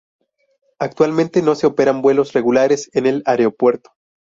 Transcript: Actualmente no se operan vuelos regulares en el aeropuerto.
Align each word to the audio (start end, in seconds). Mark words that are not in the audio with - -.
Actualmente 0.79 1.43
no 1.43 1.53
se 1.53 1.67
operan 1.67 2.01
vuelos 2.01 2.33
regulares 2.33 2.89
en 2.93 3.05
el 3.05 3.21
aeropuerto. 3.27 3.91